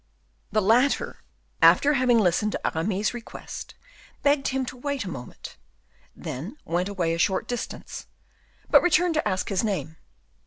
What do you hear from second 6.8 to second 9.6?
away a short distance, but returned to ask